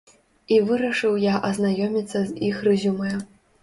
[0.55, 3.19] І вырашыў я азнаёміцца з іх рэзюмэ.